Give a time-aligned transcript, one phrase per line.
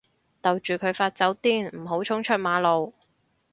[0.41, 2.95] 逗住佢發酒癲唔好衝出馬路